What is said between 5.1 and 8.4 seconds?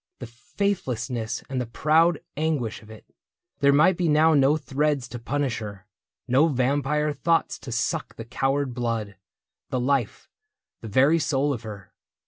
punish her. No vampire thoughts to suck the